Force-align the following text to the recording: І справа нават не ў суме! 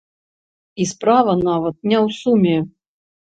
І 0.83 0.87
справа 0.91 1.35
нават 1.49 1.75
не 1.91 1.97
ў 2.05 2.17
суме! 2.21 2.57